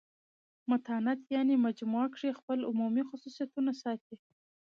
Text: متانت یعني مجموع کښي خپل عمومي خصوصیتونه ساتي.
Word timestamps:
متانت 0.69 1.19
یعني 1.35 1.53
مجموع 1.65 2.03
کښي 2.13 2.31
خپل 2.39 2.59
عمومي 2.69 3.03
خصوصیتونه 3.09 3.71
ساتي. 3.81 4.15